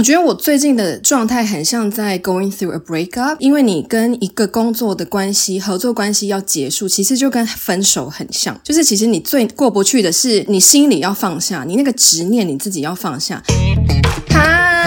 [0.00, 13.42] 我觉得我最近的状态很像在 going through a breakup，因为你跟一个工作的关系、合作关系要结束，其实就跟分手很像，就是其实你最过不去的是你心里要放下，你那个执念你自己要放下。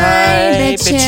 [0.03, 0.99] Hi bitches，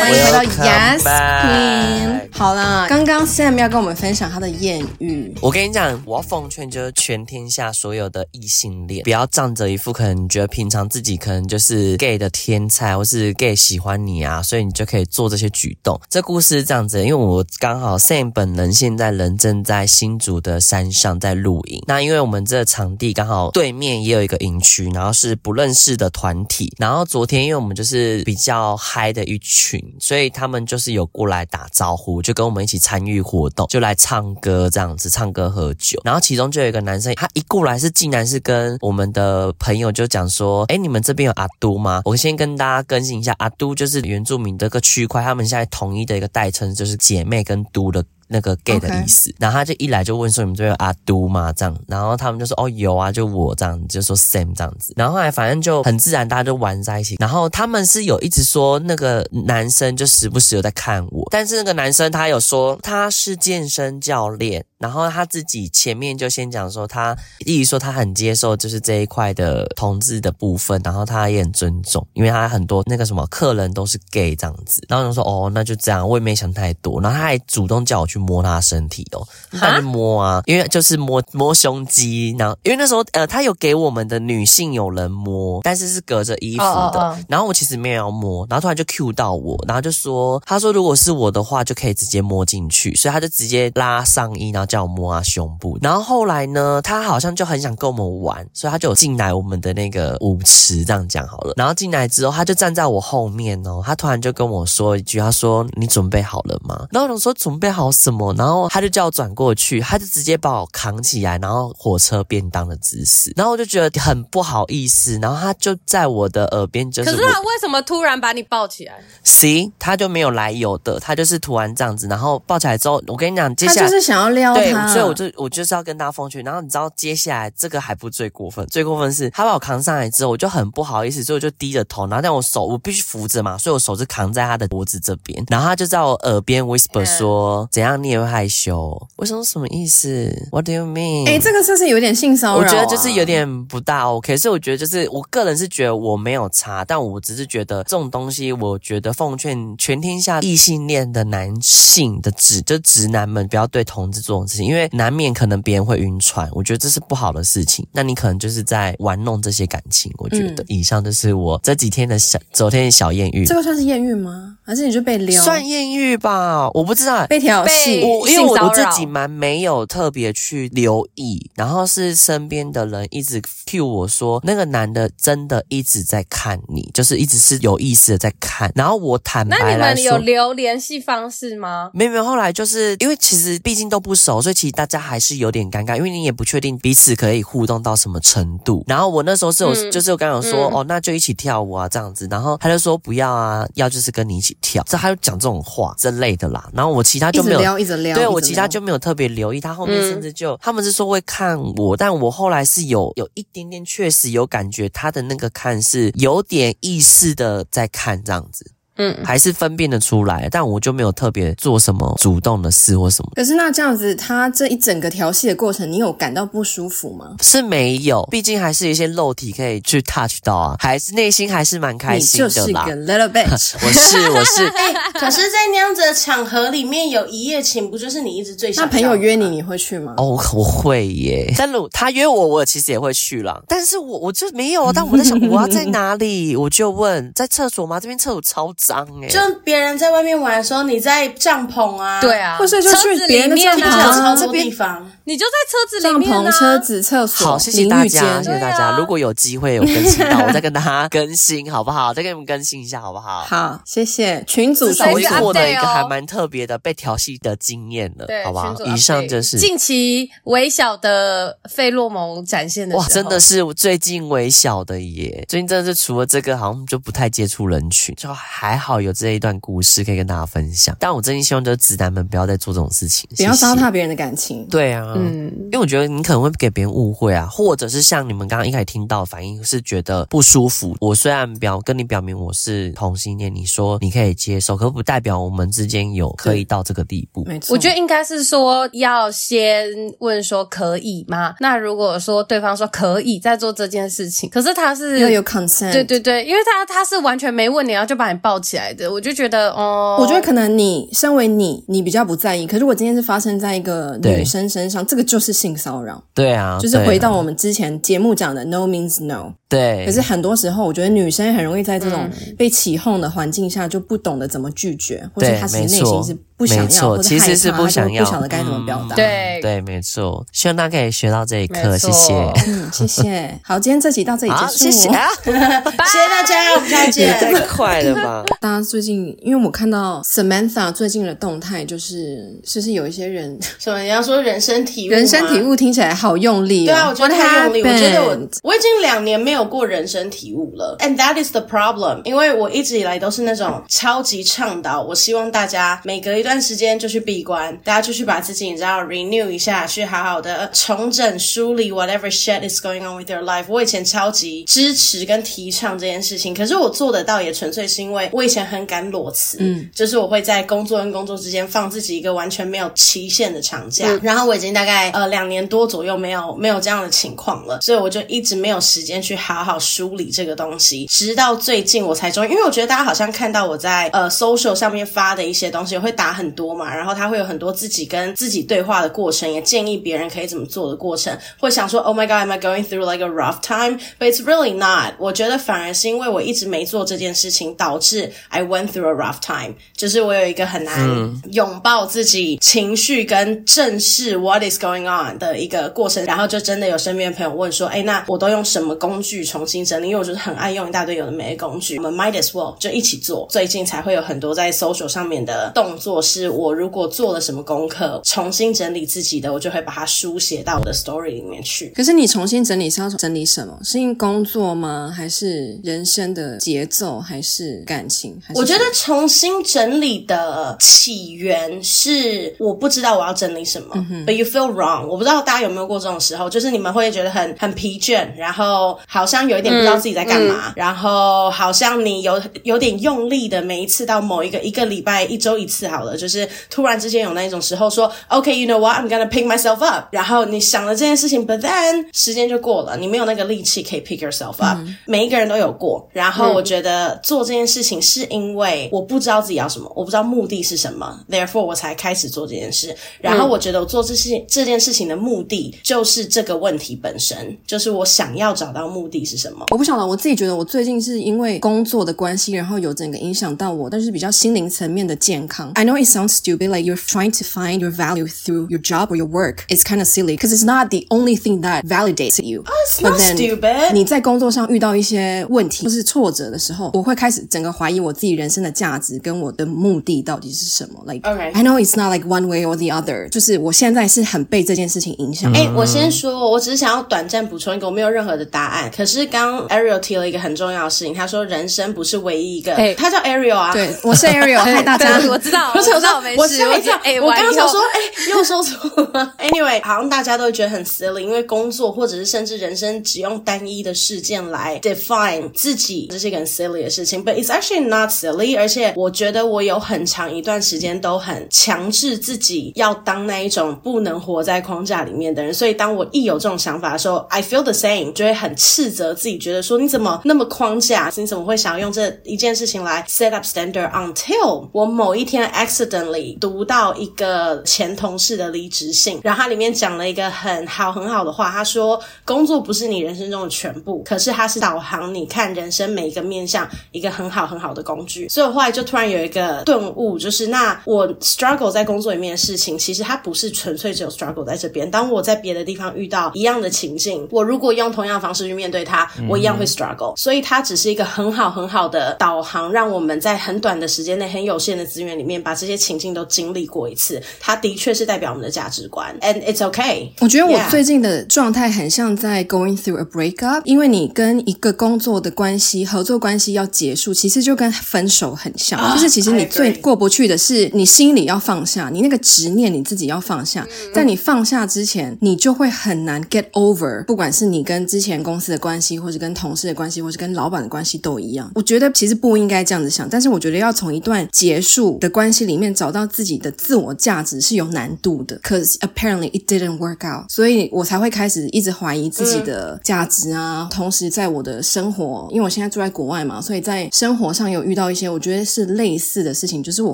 [0.00, 2.20] 欢迎回到 Yes Queen。
[2.36, 5.32] 好啦，刚刚 Sam 要跟我们分享他的艳遇。
[5.40, 15.98] 我跟你讲，我要奉劝就是全天下所有的异性恋，不要仗着一副可能你觉得平常自己可能就是 gay 的天才，或是 gay 喜欢你啊，所以你就可以做这些举动。
[16.10, 21.80] 这故事是这样子，因为我刚好 Sam 本人现在人正在新竹的山上在露营。
[21.86, 26.74] 那因为我们这场地刚好对面也有一个营区，然后是不认识的团体。
[26.78, 32.20] 然后昨天因为我们就是是比较嗨的一群，所以他们就是有过来打招呼。
[32.20, 36.00] 就跟我们一起参与活动，就来唱歌这样子，唱歌喝酒。
[36.04, 48.04] 然后其中就有一个男生，他一过来是竟然是跟我们的朋友就讲说：“诶，你们这边有阿都吗？”我先跟大家更新一下，阿都就是原住民这个区块，他们现在统一的一个代称就是姐妹跟都的。
[48.28, 57.16] 那个 gay 的意思.然后他就一来就问说：“你们这边有阿都吗？”这样，然后他们就说：“哦，有啊，就我这样，就说 Sam 这样子。”然后后来反正就很自然，大家就玩在一起。
[57.18, 74.84] 然后他们是有一直说那个男生就时不时有在看我，但是那个男生他有说他是健身教练，然后他自己前面就先讲说他，意思说他很接受就是这一块的同志的部分，然后他也很尊重，因为他很多那个什么客人都是 gay 这样子。
[74.88, 77.00] 然后就说：“哦，那就这样。”我也没想太多。
[77.00, 78.18] 然后他还主动叫我去。
[78.24, 87.18] 摸他身体哦，他就摸啊，因为就是摸摸胸肌，然后因为那时候呃，他有给我们的女性有人摸，但是是隔着衣服的，oh, oh, oh.
[87.28, 106.86] 然后我其实没有要摸，然后突然就 cue 到我，然后就说，他说如果是我的话，就可以直接摸进去，所以他就直接拉上衣，然后叫摸啊胸部，然后后来呢，他好像就很想跟我们玩，所以他就有进来我们的那个舞池，这样讲好了，然后进来之后，他就站在我后面哦，他突然就跟我说一句，他说你准备好了吗？
[106.90, 107.84] 然后我说准备好。
[107.94, 108.34] 什么？
[108.34, 118.94] 然后他就叫我转过去，他就直接把我扛起来，然后火车便当的姿势，然后我就觉得很不好意思，然后他就在我的耳边就是，可是他为什么突然把你抱起来
[119.24, 139.00] ？See，他就没有来由的，他就是突然这样子，然后抱起来之后，我跟你讲，接下来他就是想要撩他，对，所以我就我就是要跟大家奉劝，然后你知道接下来这个还不最过分，最过分是他把我扛上来之后，我就很不好意思，所以我就低着头，然后但我手我必须扶着嘛，所以我手是扛在他的脖子这边，然后他就在我耳边 whisper 说、嗯、怎样，你也会害羞。
[139.16, 141.28] 我说什么意思？What do you mean？
[141.28, 142.62] 哎，这个是不是有点性骚扰啊？
[142.62, 144.36] 我觉得就是有点不大 OK。
[144.36, 157.86] 所以我觉得就是我个人是觉得我没有差，但我只是觉得这种东西，我觉得奉劝全天下异性恋的男性的直就直男们不要对同志做这种事情，因为难免可能别人会晕船，我觉得这是不好的事情。
[157.92, 160.12] 那你可能就是在玩弄这些感情。
[160.18, 163.46] 我觉得以上就是我这几天的小昨天的小艳遇。
[163.46, 164.58] 这个算是艳遇吗？
[164.66, 165.42] 还是你就被撩？
[165.44, 167.26] 算艳遇吧，我不知道。
[167.26, 168.64] 被调戏，我因为我。
[168.64, 178.72] 我自己蛮没有特别去留意，然后是身边的人一直 cue 我说，那个男的真的一直在看你，就是一直是有意识的在看。
[178.74, 181.90] 然后我坦白来说，那你们有留联系方式吗？
[181.92, 182.24] 没有没有。
[182.24, 188.82] 后来就是因为其实毕竟都不熟，所以其实大家还是有点尴尬，因为你也不确定彼此可以互动到什么程度。
[188.86, 192.26] 然后我那时候是有，嗯、就是我刚刚说、嗯、哦，那就一起跳舞啊这样子。
[192.30, 194.82] 然后他就说不要啊，要就是跟你一起跳。
[194.86, 196.70] 这他就讲这种话之类的啦。
[196.72, 198.54] 然后我其他就没有，一直撩，一直撩，对我其。
[198.54, 208.70] 其他就没有特别留意，他后面甚至就、嗯、他们是说会看我，但我后来是有有一点点确实有感觉，他的那个看是有点意识的在看这样子。
[208.96, 213.30] 嗯，还是分辨得出来，但我就没有特别做什么主动的事或什么。
[213.34, 217.36] 可是那这样子，他这一整个调戏的过程，你有感到不舒服吗？
[217.42, 222.52] 是没有，毕竟还是一些肉体可以去 touch 到啊，还是内心还是蛮开心的啦。
[222.54, 224.64] 你就是个 little bitch，我是 我是。
[224.66, 228.84] 欸、 可是，在那样子的场合里面有一夜情，不就是你一直最想？
[228.84, 230.14] 那朋友约你，你会去吗？
[230.16, 231.52] 哦，我会耶。
[231.56, 233.60] 但如他约我，我其实也会去啦。
[233.66, 237.98] 但是我我就没有，但我在想我要在哪里，我就问在厕所吗？
[238.00, 239.28] 这边厕所超脏哎。
[239.28, 247.46] 就别人在外面玩的时候，你在帐篷啊，对啊，或是就去别人的帐篷啊，这地方，你就在车子里面帐篷、车子、厕所。
[247.46, 248.96] 好，谢谢大家，谢谢大家。
[248.98, 252.12] 如果有机会有更新到，我再跟大家更新，好不好？
[252.12, 253.42] 再给你们更新一下，好不好？
[253.44, 254.84] 好，谢谢群组。
[254.84, 258.74] 我获得一个还蛮特别的被调戏的经验了，好不好？
[258.84, 262.94] 以上就是近期微小的费洛蒙展现的。
[262.94, 265.42] 哇，真的是我最近微小的耶！
[265.48, 274.66] 最近真的是除了这个，好像就不太接触人群，就还好有这一段故事可以跟大家分享，但我真心希望就是直男们不要再做这种事情，不要糟蹋别人的感情。
[274.68, 280.96] 对啊，嗯，因为我觉得你可能会给别人误会啊，或者是像你们刚刚一开始听到的反应是觉得不舒服。
[281.00, 287.44] 我虽然表跟你表明我是同性恋，你说你可以接受，可不代表我们之间有可以到这个地步。
[287.44, 289.86] 没错，我觉得应该是说要先
[290.20, 291.54] 问说可以吗？
[291.60, 306.22] 那如果说对方说可以再做这件事情，可是他是要有 consent，对对对，因为他他是完全没问你，然后就把你抱起来的，我就觉得哦，我觉得可能你身为你，你比较不在意，可是我今天是发生在一个女生身上，这个就是性骚扰。
[306.34, 309.52] 对啊，就是回到我们之前节目讲的 “no means no”。
[309.68, 319.16] 对，可是很多时候，我觉得女生很容易在这种被起哄的环境下，就不懂得怎么拒绝，或者她其实内心是不想要，其实是不想要，不晓得该怎么表达。
[319.16, 320.44] 对对，没错。
[320.52, 322.32] 希望大家可以学到这一课，谢谢。
[322.66, 323.58] 嗯，谢谢。
[323.64, 325.08] 好，今天这集到这里结束，谢谢，
[325.44, 327.36] 谢谢大家，我们再见。
[327.38, 328.44] 太快了吧？
[328.60, 334.00] 大家最近，因为我看到 Samantha 最近的动态，就是就是有一些人什么？
[334.00, 335.10] 你要说人生体悟？
[335.10, 336.86] 人生体悟听起来好用力。
[336.86, 337.82] 对啊，我觉得太用力。
[337.82, 342.22] 我觉得我我已经两年没有过人生体悟了，and that is the problem。
[342.24, 353.64] 因为我一直以来都是那种超级倡导，我希望大家每隔一段时间就去闭关，大家就去把自己你知道 renew 一下，去好好的重整梳理 whatever shit is going on with your life。
[353.68, 385.14] 我以前超级支持跟提倡这件事情，可是我做得到，也纯粹是因为我以前很敢裸辞，嗯，就是我会在工作跟工作之间放自己一个完全没有期限的长假，嗯、然后我已经大概呃两年多左右没有没有这样的情况了，所以我就一直没有时间去好好梳理这个东西，直到最近我才终于，因为我觉得大家好像看到我在呃 social 上面发的一些东西，我会打很多嘛，然后他会有很多自己跟自己对话的过程，也建议别人可以怎么做的过程，会想说 Oh my God，am I going through like a rough time？But it's really not。
[385.18, 389.76] 我觉得反而是因为我一直没做这件事情，导致 I went through a rough time。
[389.96, 400.08] 就是我有一个很难拥抱自己情绪跟正视 what is going on 的一个过程，然后就真的有身边的朋友问说，哎，那我都用什么工具重新整理？
[400.08, 403.46] 因为我就是很爱用一大堆有的没的工具，我们 might as well 就一起做。
[403.50, 411.92] 最近才会有很多在 social 上面的动作，是我如果做了什么功课，重新整理自己的，我就会把它书写到我的 story 里面去。
[411.94, 413.78] 可是你重新整理是要整理什么？
[413.84, 415.12] 是因为工作吗？
[415.14, 417.20] 还是人生的节奏？
[417.20, 418.36] 还是感情？
[418.42, 423.88] 还是我觉得重新整理的起源是我不知道我要整理什么。
[424.10, 425.06] 嗯、But you feel wrong。
[425.06, 440.06] 我不知道大家有没有过这种时候，就是你们会觉得很很疲倦，然后好像有一点不知道自己在干嘛，嗯嗯、然后好像你有有点用力的每一次到某一个一个礼拜一周一次好了，就是突然之间有那一种时候说，OK，you、okay, know what，I'm gonna pick myself up。
[440.10, 444.78] 然后你想了这件事情，but then 时间就过了，你没有那个力气可以 pick yourself up。
[444.78, 452.94] 嗯、每一个人都有过，然后我觉得做这件事情是因为我不知道自己要什么，我不知道目的是什么，therefore 我才开始做这件事。
[453.20, 459.66] 然后我觉得我做这事情这件事情的目的就是这个问题本身，就是我想要找到目的是什么。
[459.70, 465.72] 我不晓得，我自己觉得我最近是因为工作的关系，然后有整个影响到我，但是比较心灵层面的健康。
[465.74, 469.15] I know it sounds stupid, like you're trying to find your value through your job or
[469.15, 469.65] your work.
[469.69, 472.63] It's kind of silly because it's not the only thing that validates you.
[472.65, 473.61] Oh, it's not stupid.
[473.61, 481.03] But then 你在工作上遇到一些问题或是挫折的时候，我会开始整个怀疑我自己人生的价值跟我的目的到底是什么。
[481.05, 481.51] Like, Okay.
[481.53, 483.29] I know it's not like one way or the other.
[483.29, 485.51] 就是我现在是很被这件事情影响。
[485.53, 488.89] 哎、欸，我先说，我只是想要短暂补充一个，我没有任何的答案。
[488.95, 492.73] 可是刚 Ariel 提了一个很重要的事情，他说人生不是唯一一个。
[492.73, 493.71] 哎、欸，他叫 Ariel 啊。
[493.73, 494.59] 对，我是 Ariel。
[494.59, 496.38] 嗨，大家，我知道，我知 道，我没事。
[496.38, 499.34] 我吓一跳，我刚刚想说，哎、欸，又说错了。
[499.38, 507.24] Anyway，好像大家都觉得很 silly，因为工作或者是甚至人生只用单一的事件来 define 自己，这是一个很 silly 的事情。
[507.24, 508.58] But it's actually not silly。
[508.58, 515.52] 而且我觉得我有很长一段时间都很强制自己要当那一种不能活在框架里面的人。
[515.52, 521.12] 所以当我一有这种想法的时候，I feel the same，就会很斥责自己，觉得说你怎么那么框架？
[521.16, 525.46] 你怎么会想要用这一件事情来 set up standard until 我某一天
[525.84, 538.28] accidentally 读到一个前同事的离职信，然后他里面讲了一个很好很好的话，他说工作不是你人生中的全部，可是它是导航你看人生每一个面向一个很好很好的工具。
[538.28, 544.90] 所以我后来就突然有一个顿悟，就是那我 struggle 在工作里面的事情，其实它不是纯粹只有 struggle 在这边。
[544.90, 550.16] 当我在别的地方遇到一样的情境，我如果用同样的方式去面对对它，我一样会 struggle。
[550.16, 557.22] 所以它只是一个很好很好的导航，让我们在很短的时间内、很有限的资源里面，把这些情境都经历过一次。
[557.40, 560.08] 它的确是代表我们的价值观，and it's okay。
[560.20, 581.50] 我觉得我最近的状态很像在 going through a breakup，因为你跟一个工作的关系、合作关系要结束，其实就跟分手很像，就是其实你最过不去的是你心里要放下，你那个执念你自己要放下，在你放下之前，你就会很难 get over，不管是你跟之前公司的关系，或是跟同事的关系，或是跟老板的关系都一样。
[581.54, 588.39] 我觉得其实不应该这样子想，但是我觉得要从一段结束的关系里面找到自己的自我价值是有难度的。
[588.39, 593.67] Cause apparently it didn't work out，所以我才会开始一直怀疑自己的价值啊。
[593.71, 599.93] 同时在我的生活，因为我现在住在国外嘛，所以在生活上有遇到一些我觉得是类似的事情，就是我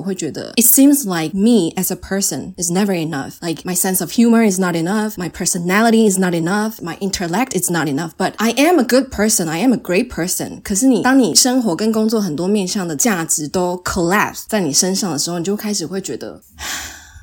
[0.00, 3.32] 会觉得 it seems like me as a person is never enough.
[3.40, 7.58] Like my sense of humor is not enough, my personality is not enough, my intellect
[7.58, 8.10] is not enough.
[8.16, 10.60] But I am a good person, I am a great person.
[10.62, 16.41] 可是你当你生活跟工作很多面向的价值都 collapse 在你身上的时候，你就 就开始会觉得。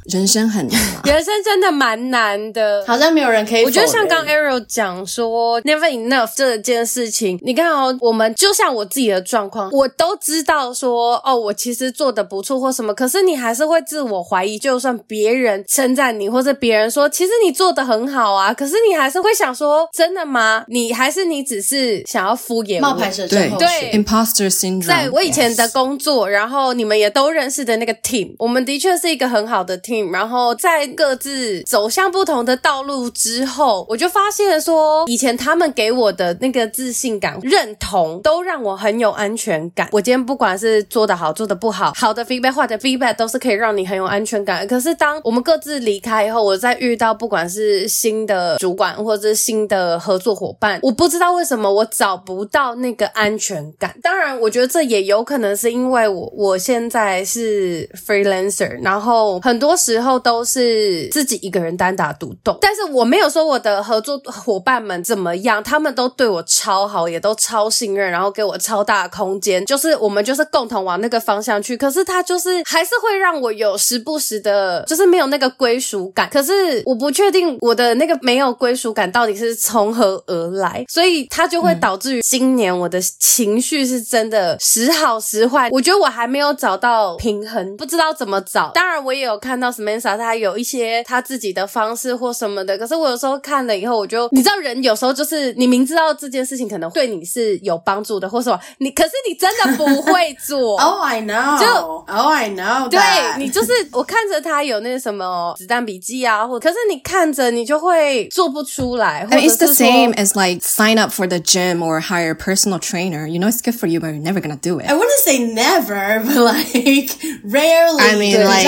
[0.08, 3.64] 人生很难，人生真的蛮难的，好像没有人可以。
[3.64, 14.58] 我觉得像刚 Ariel 讲说 never enough 这件事情，你看哦，我们就像我自己的状况，我都知道说哦，我其实做的不错或什么，可是你还是会自我怀疑。
[14.58, 20.64] 就算别人称赞你，或者别人说其实你做的很好啊，可是你还是会想说真的吗？
[20.68, 22.80] 你还是你只是想要敷衍？
[22.80, 24.86] 冒牌者症候对，imposter syndrome。
[24.86, 26.30] 在我以前的工作，yes.
[26.30, 29.97] 然后你们也都认识的那个 team，我们的确是一个很好的 team。
[30.10, 39.88] 然后在各自走向不同的道路之后，我就发现说，以前他们给我的那个自信感、认同，都让我很有安全感。
[39.92, 44.66] 我今天不管是做的好、做的不好，好的 feedback、坏的 feedback 都是可以让你很有安全感。
[44.66, 53.94] 可是当我们各自离开以后，我再遇到不管是新的主管或者是新的合作伙伴，我不知道为什么我找不到那个安全感。
[54.02, 60.18] 当然，我觉得这也有可能是因为我我现在是 freelancer，然后很多时候。
[60.28, 71.76] 都是自己一个人单打独斗，但是我没有说我的合作伙伴们怎么样，他们都对我超好，也都超信任，然后给我超大的空间，就是我们就是共同往那个方向去。
[71.76, 76.28] 可是他就是还是会让我有时不时的，就是没有那个归属感。
[76.30, 85.70] 可是我不确定我的那个没有归属感到底是从何而来，所以他就会导致于今年我的情绪是真的时好时坏。
[85.70, 88.72] 我觉得我还没有找到平衡，不知道怎么找。
[88.74, 90.18] 当然，我也有看到 Samantha。
[90.18, 100.78] 他有一些他自己的方式或什么的，可是我有时候看了以后，我就你知道，人有时候就是你明知道这件事情可能对你是有帮助的，或什么，你可是你真的不会做。
[100.80, 101.66] Oh I know，就
[102.06, 102.98] Oh I know，对
[103.38, 109.26] 你就是我看着他有那什么子弹笔记啊，或可是你看着你就会做不出来。
[109.30, 113.26] And it's the same as like sign up for the gym or hire a personal trainer.
[113.26, 114.86] You know it's good for you, but you're never gonna do it.
[114.88, 117.10] I wouldn't say never, but like
[117.44, 118.00] rarely.
[118.00, 118.66] I mean, like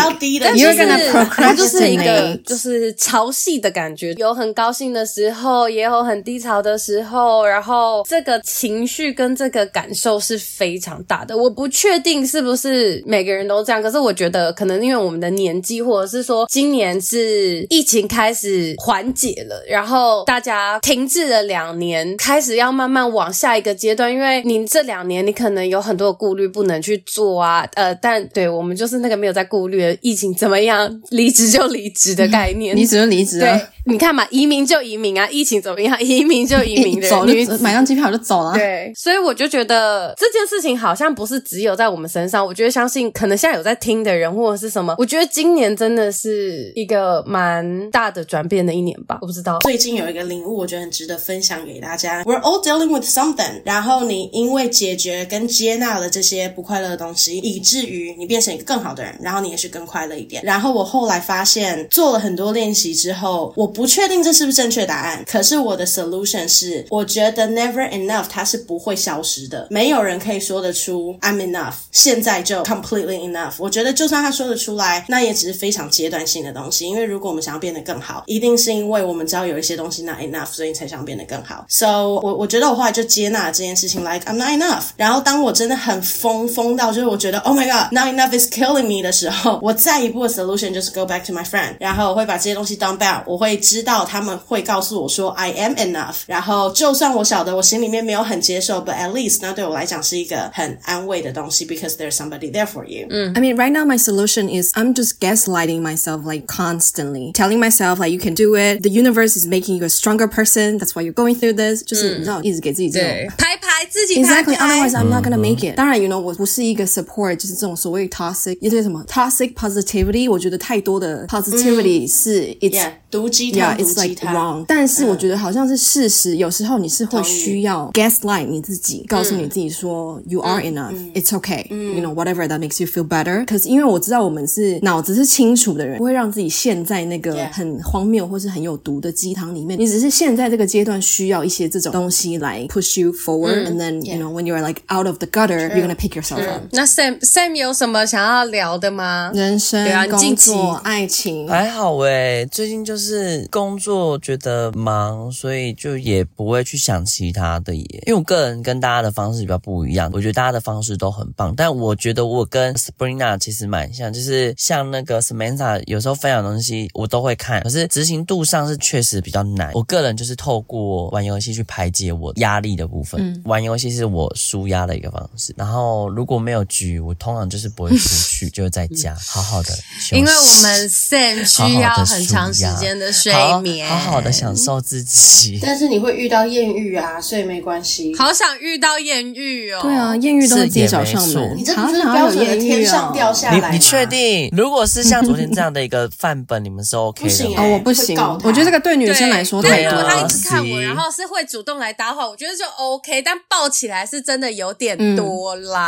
[0.57, 0.90] you're gonna
[1.31, 11.37] 它就是一个就是潮汐的感觉，有很高兴的时候，也有很低潮的时候，然后这个情绪跟这个感受是非常大的。
[11.37, 24.13] 我不确定是不是每个人都这样，可是我觉得可能因为我们的年纪，或者是说今年是疫情开始缓解了，然后大家停滞了两年，开始要慢慢往下一个阶段。
[24.13, 30.80] 因为你这两年你可能有很多的顾虑不能去做啊，呃，但对我们就是那个没有在顾虑疫情怎么样
[31.11, 31.31] 离。
[31.31, 33.39] 离职就离职的概念，离职就离职。
[33.39, 35.97] 对，你看嘛，移民就移民啊，疫情怎么样？
[36.03, 38.53] 移民就移民， 走就买张机票就走了。
[38.55, 42.45] 对，所以我就觉得这件事情好像不是只有在我们身上。
[42.45, 49.19] 我觉得相信，可能现在有在听的人或者是什么，我觉得今年真的是一个蛮大的转变的一年吧。
[49.21, 52.25] 我不知道，最近有一个领悟，我觉得很值得分享给大家。
[52.25, 60.43] We're all dealing with something，然后你因为解决跟接纳了这些不快乐的东西，以至于你变成一个更好的人，然后你也是更快乐一点。
[60.43, 61.21] 然后我后来。
[61.21, 65.23] 发现做了很多练习之后，我不确定这是不是正确答案。
[65.31, 69.67] 可是我的 solution 是，我觉得 never enough 它是不会消失的。
[69.71, 73.53] 没有人可以说得出 I'm enough，现在就 completely enough。
[73.59, 76.87] 我觉得就算他说得出来，那也只是非常阶段性的东西。
[76.87, 81.67] 因为如果我们想要变得更好，一定是因为我们知道有一些东西 not enough，所以你才想变得更好。
[81.69, 84.85] So 我我觉得我后来就接纳了这件事情，like I'm not enough。
[84.97, 91.46] 然后当我真的很疯疯到就是我觉得 Oh my God，not enough is killing me 的时候，我再一步的 solution solution 就是 go back to my
[91.46, 103.08] friend，然后我会把这些东西 dump out，我会知道他们会告诉我说 I am enough，然后就算我晓得我心里面没有很接受，but at least 那对我来讲是一个很安慰的东西，because there's somebody there for you。
[103.10, 108.12] 嗯，I mean right now my solution is I'm just gaslighting myself like constantly telling myself like
[108.12, 111.14] you can do it, the universe is making you a stronger person, that's why you're
[111.14, 115.76] going through this，就是你知道一直给自己这种拍拍自己拍拍，Exactly，otherwise I'm not gonna make it。
[115.76, 124.66] 当然，you know 我不是一个 support，就是这种所谓 toxic，一些什么 toxic positivity，我觉得 太多的 positivity 是 it's 毒鸡汤，yeah it's like wrong。
[124.68, 133.46] 但是我觉得好像是事实，有时候你是会需要 gaslight 你自己，告诉你自己说 you are enough，it's okay，you know whatever that makes you feel better。
[133.46, 139.80] 可是因为我知道我们是脑子是清楚的人，不会让自己陷在那个很荒谬或是很有毒的鸡汤里面。
[139.80, 146.20] 你只是现在这个阶段需要一些这种东西来 push you forward，and then you know when you're like out of the gutter，you're gonna pick
[146.20, 146.64] yourself up。
[146.72, 149.32] 那 Sam Sam 有什么想要聊的吗？
[149.34, 158.03] 人生、工 作、爱情还好诶，最近就是工作觉得忙，所以就也不会去想其他的耶。
[158.07, 169.71] 因为我个人跟大家的方式比较不一样，我觉得大家的方式都很棒，但我觉得我跟 Sabrina 其实蛮像，就是像那个 Samantha 有时候分享东西我都会看，可是执行度上是确实比较难。
[169.75, 175.55] 我个人就是透过玩游戏去排解我压力的部分，嗯、玩游戏是我舒压的一个方式。
[175.57, 180.17] 然后如果没有局，我通常就是不会出去， 就在家好好的休息。
[180.17, 183.33] 因为我们 Sam 需要很长时间的睡
[183.63, 185.59] 眠，好好的享受自己。
[185.63, 188.15] 但是你会遇到艳遇啊，所以没关系。
[188.17, 189.81] 好想遇到艳遇哦！
[189.83, 191.57] 对啊，艳遇都是自己找上门。
[191.57, 193.69] 你这不是标准的天上掉下来吗？
[193.71, 194.53] 你你确定？
[194.57, 197.29] 如果是像昨天这样的一个范本，你们是 OK 的？
[197.29, 198.19] 不行哦，我不行。
[198.45, 199.93] 我觉得这个对女生来说太多了。
[199.93, 203.23] 对，如果他一直看我，然后是会主动来搭话，我觉得就 OK。
[203.23, 205.81] 但抱起来是真的有点多啦。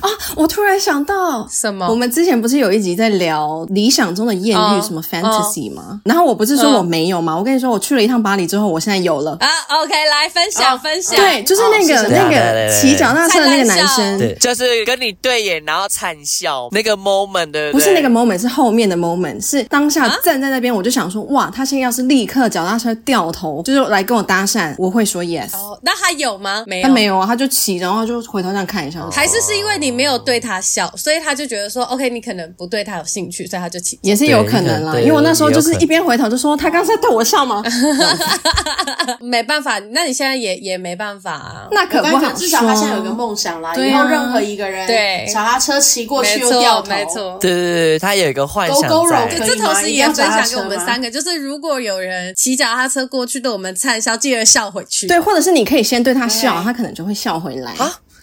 [0.00, 1.88] 啊，我突然想到什么？
[1.88, 6.00] 我们之前不是有一集在聊理想中的艳遇什么 fantasy 吗？
[6.04, 7.36] 然后我不是说我没有吗？
[7.36, 9.48] 我跟你说，我去了一趟巴黎之后，我现在有了啊。
[9.82, 11.16] OK，来分享分享。
[11.16, 25.56] 对，就是那个那个骑脚踏车的那个男生，对，就是跟你对眼然后惨笑那个 moment 的，不是那个 moment，是后面的 moment，是当下站在那边，我就想说，哇，他现在要是立刻脚踏车掉头，就是来跟我搭讪，我会说 yes。
[25.56, 26.62] 哦，那他有吗？
[26.68, 29.04] 没有，他没有啊，他就骑，然后就回头这样看一下。
[29.10, 33.98] 还是是因为你没有对他笑，所以他就觉得说，OK，你可能不对他有兴趣，所以他就起。
[34.02, 37.62] 也是有可能啦，因为我那时候就是一边回头就说，他刚才对我笑吗？
[39.20, 41.68] 没办法，那你现在也也没办法啊。
[41.70, 49.28] 那可不好，至少他现在有个梦想啦，以后任何一个人对脚踏车骑过去又掉头，没错，对对对，他有一个幻想在。
[49.46, 55.06] 这同时也分享给我们三个，就是如果有人骑脚踏车过去对我们灿笑，记得笑回去。
[55.06, 57.72] 对，或者是你可以先对他笑，他可能就会笑回来。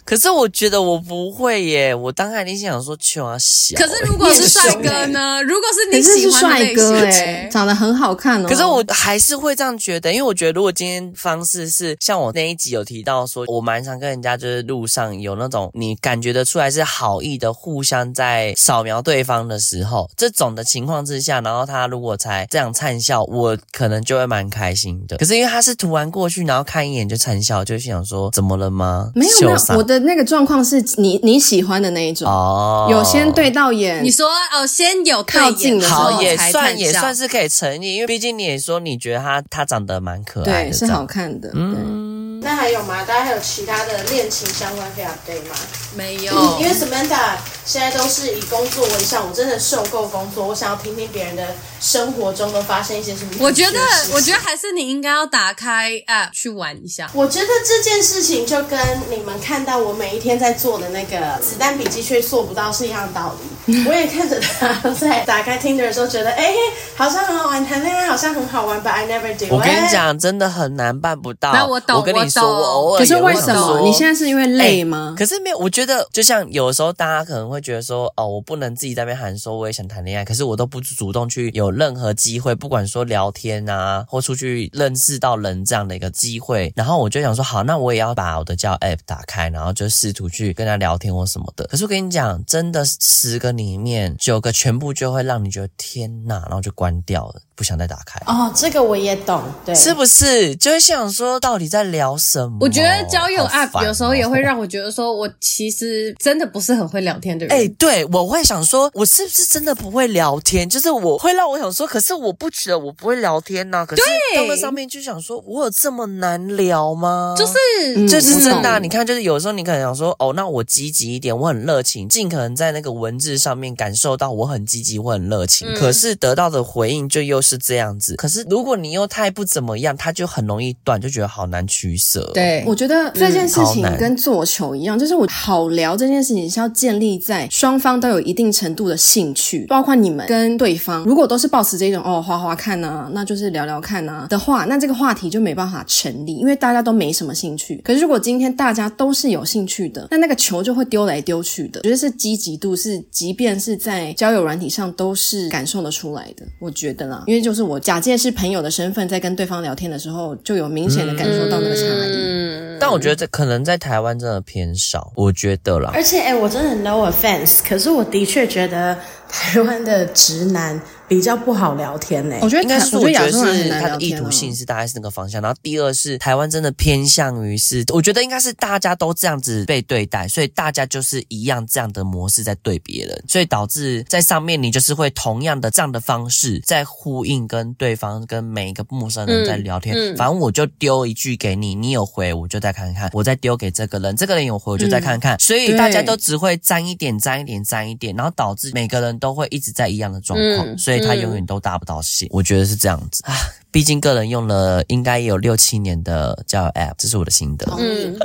[0.10, 3.78] 可是我觉得我不会耶，我当下一定想说求啊小。
[3.78, 5.40] 可是如果是帅哥呢？
[5.46, 8.50] 如果是你喜欢的帅哥哎长得很好看哦。
[8.50, 25.18] 可是我还是会这样觉得，因为我觉得如果今天方式是像我那一集有提到说，我蛮常跟人家就是路上有那种你感觉得出来是好意的，互相在扫描对方的时候，这种的情况之下，然后他如果才这样灿笑，我可能就会蛮开心的。
[25.18, 29.12] 可是因为他是突然过去，然后看一眼就灿笑，就想说怎么了吗？
[29.14, 29.99] 没有没有，我的。
[30.00, 32.28] 那个状况是你你喜欢的那一种。
[32.28, 42.09] 哦，有先对到眼，你说哦，先有靠近的时候好，也算也算是可以成立，因为毕竟你也说你觉得他他长得蛮可爱的，对，是好看的，嗯。
[42.50, 43.04] 那还有吗？
[43.04, 45.56] 大家还有其他的恋情相关可以 update 吗？
[45.96, 51.46] 没有，因为 Samantha 现在都是以工作为上，我真的受够工作，我想要听听别人的
[51.80, 53.34] 生活中都发生一些什么。
[53.40, 53.80] 我觉得，
[54.14, 57.08] 我觉得还是你应该要打开 app 去玩一下。
[57.14, 58.80] 我觉得这件事情就跟
[59.12, 63.48] 你们看到我每一天在做的那个子弹笔记却做不到是一样的道理。
[63.88, 66.54] 我也看着他在打开 Tinder 的时候，觉得哎，
[66.96, 69.54] 好像很好玩，谈恋爱好像很好玩，But I never do。
[69.54, 71.54] 我跟你讲，真的很难办不到。
[71.54, 73.82] 那我懂，我跟你说，我偶尔可是为什么？
[73.82, 75.14] 你现在是因为累吗？
[75.18, 91.66] 可是没有，我觉得就像有时候大家可能会觉得说，哦，我不能自己在那边喊说我也想谈恋爱，可是我都不主动去有任何机会，不管说聊天啊，或出去认识到人这样的一个机会，然后我就想说，好，那我也要把我的交友 App 打开，然后就试图去跟他聊天或什么的。
[91.68, 97.42] 可是我跟你讲，真的十个里面九个全部就会让你觉得天哪，然后就关掉了。
[97.60, 98.18] 不想再打开。
[98.26, 100.56] 哦，这个我也懂，对，是不是？
[100.56, 102.58] 就是想说，到底在聊什么？
[102.62, 107.54] 我觉得交友 App 哦有时候也会让我觉得说，我其实真的不是很会聊天的人。
[107.54, 110.70] 哎、欸，对，我会想说，我是不是真的不会聊天？
[110.70, 113.86] 就是我会让我想说，可是我不觉得我不会聊天呐、啊。
[113.86, 114.02] 可是
[114.38, 117.36] 到那上面就想说，我有这么难聊吗？
[117.38, 118.80] 就是，这是真的、啊。
[118.80, 125.68] 嗯、你看，就是有时候你可能想说，哦，那我积极一点，我很热情，尽可能在那个文字上面感受到我很积极，我很热情。
[125.68, 128.16] 嗯、可是得到的回应就又是这样子。
[128.16, 132.30] 可是如果你又太不怎么样，他就很容易断，就觉得好难取舍。
[132.34, 147.82] 对，我觉得这件事情跟做球一样，嗯、就是我好聊这件事情是要建立在双方都有一定程度的兴趣，包括你们跟对方，如果都是保持这种哦花花看啊，那就是聊聊看啊的话，那这个话题就没办法成立，因为大家都没什么兴趣。
[147.84, 151.80] 可是如果今天大家都是有兴趣的，那那个球就会丢来丢去的。
[151.80, 156.46] 我觉得是积极度是，即便是在交友软体上都是感受得出来的。
[156.60, 162.14] 我觉得啦，因为就是我假借是朋友的身份，在跟对方聊天的时候，就有明显的感受到那个差异。
[162.14, 165.92] 嗯，但我觉得这可能在台湾真的偏少，我觉得啦。
[165.94, 168.98] 而且，哎，我真的 no offense，可是我的确觉得
[169.28, 170.80] 台湾的直男。
[171.10, 190.14] 比较不好聊天呢、欸，我觉得应该是我觉得是他的意图性是大概是那个方向，然后第二是台湾真的偏向于是，我觉得应该是大家都这样子被对待，所以大家就是一样这样的模式在对别人，所以导致在上面你就是会同样的这样的方式在呼应跟对方跟每一个陌生人在聊天，嗯。
[190.14, 203.36] 嗯、反正我就丢一句给你，你有回我就再看看，我再丢给这个人，这个人有回我就再看看，嗯、所以大家都只会沾一点沾一点沾一点，然后导致每个人都会一直在一样的状况，嗯、所以他永远都达不到线，我觉得是这样子啊。
[203.72, 207.72] 毕竟个人用了应该有六七年的交友 App，这是我的心得。
[207.78, 208.18] 嗯，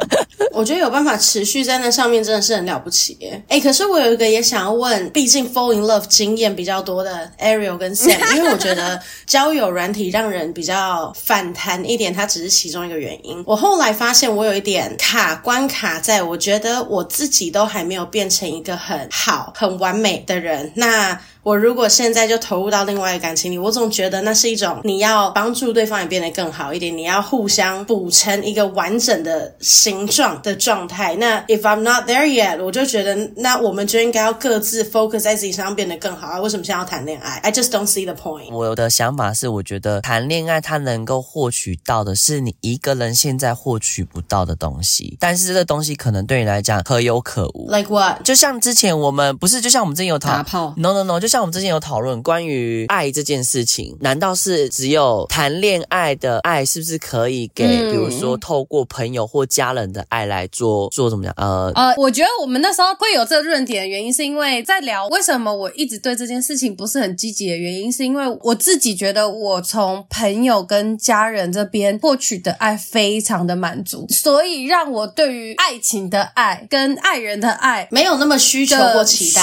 [0.53, 3.45] 我觉得有办法持续在那上面真的是很了不起耶。
[3.49, 13.45] 哎，可是我有一个也想要问，毕竟 Fall in Love 经验比较多的 Ariel 跟 Sam， 因为我觉得交友软体让人比较反弹一点，它只是其中一个原因。
[13.47, 20.73] 我后来发现我有一点卡关卡在，我觉得我自己都还没有变成一个很好、很完美的人。
[20.75, 31.15] 那我如果现在就投入到另外一个感情里，我总觉得那是一种你要帮助对方也变得更好一点，你要互相补成一个完整的形状的状态。
[31.17, 36.41] 那 if I'm not there yet，我就觉得那我们就应该要各自 focus 在自己身上变得更好啊。
[36.41, 38.51] 为什么现在要谈恋爱？I just don't see the point。
[38.51, 47.71] 我的想法是，我觉得谈恋爱它能够获取到的是你一个人现在获取不到的东西，但是这个东西可能对你来讲可有可无。
[47.71, 48.23] Like what？
[48.25, 51.34] 就像之前我们不是，就像我们之前有谈打炮，no no no，就。
[51.35, 61.35] 像我们之前有讨论关于爱这件事情，难道是只有谈恋爱的爱，是不是可以给，嗯、比如说透过朋友或家人的爱来做做怎么样？
[61.37, 79.43] 呃呃，我觉得我们那时候会有这个论点的原因，是因为在聊为什么我一直对这件事情不是很积极的原因，是因为我自己觉得我从朋友跟家人这边获取的爱非常的满足，所以让我对于爱情的爱跟爱人的爱没有那么需求或期待。